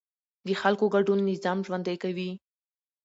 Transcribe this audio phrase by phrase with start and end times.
[0.47, 2.29] د خلکو ګډون نظام ژوندی کوي